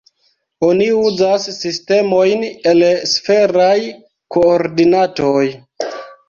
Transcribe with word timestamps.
Oni 0.67 0.85
uzas 1.09 1.43
sistemojn 1.57 2.45
el 2.71 2.81
sferaj 3.11 3.77
koordinatoj. 4.39 5.45